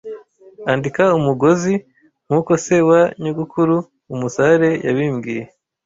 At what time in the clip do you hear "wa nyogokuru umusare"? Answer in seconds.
2.89-4.69